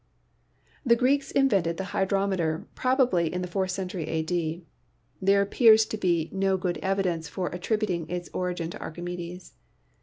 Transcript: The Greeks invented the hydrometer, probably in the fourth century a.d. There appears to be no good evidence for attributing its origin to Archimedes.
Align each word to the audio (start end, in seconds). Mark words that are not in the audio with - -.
The 0.83 0.95
Greeks 0.95 1.29
invented 1.29 1.77
the 1.77 1.83
hydrometer, 1.93 2.67
probably 2.73 3.31
in 3.31 3.43
the 3.43 3.47
fourth 3.47 3.69
century 3.69 4.05
a.d. 4.07 4.65
There 5.21 5.43
appears 5.43 5.85
to 5.85 5.95
be 5.95 6.27
no 6.33 6.57
good 6.57 6.79
evidence 6.79 7.27
for 7.27 7.49
attributing 7.49 8.09
its 8.09 8.27
origin 8.33 8.71
to 8.71 8.79
Archimedes. 8.81 9.53